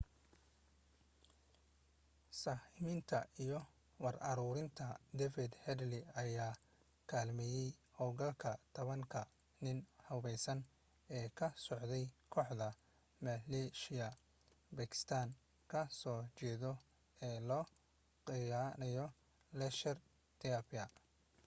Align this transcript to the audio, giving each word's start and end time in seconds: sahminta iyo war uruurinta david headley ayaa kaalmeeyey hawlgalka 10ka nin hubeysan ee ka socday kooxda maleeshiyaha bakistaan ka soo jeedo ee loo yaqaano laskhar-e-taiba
sahminta 2.43 3.19
iyo 3.43 3.59
war 4.03 4.15
uruurinta 4.31 4.85
david 5.19 5.51
headley 5.63 6.03
ayaa 6.21 6.59
kaalmeeyey 7.09 7.69
hawlgalka 7.97 8.51
10ka 8.75 9.21
nin 9.63 9.77
hubeysan 10.07 10.59
ee 11.17 11.27
ka 11.37 11.47
socday 11.65 12.05
kooxda 12.33 12.67
maleeshiyaha 13.25 14.19
bakistaan 14.77 15.29
ka 15.71 15.81
soo 15.99 16.21
jeedo 16.39 16.71
ee 17.29 17.37
loo 17.49 17.65
yaqaano 18.51 19.05
laskhar-e-taiba 19.59 20.85